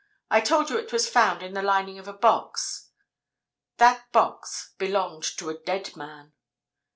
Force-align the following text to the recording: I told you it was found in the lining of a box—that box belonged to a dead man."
I 0.31 0.41
told 0.41 0.71
you 0.71 0.79
it 0.79 0.91
was 0.91 1.07
found 1.07 1.43
in 1.43 1.53
the 1.53 1.61
lining 1.61 1.99
of 1.99 2.07
a 2.07 2.13
box—that 2.13 4.11
box 4.11 4.73
belonged 4.79 5.21
to 5.37 5.51
a 5.51 5.59
dead 5.59 5.95
man." 5.95 6.33